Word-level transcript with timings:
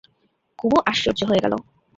কুমু 0.59 0.77
আশ্চর্য 0.85 1.19
হয়ে 1.29 1.43
গেল। 1.43 1.53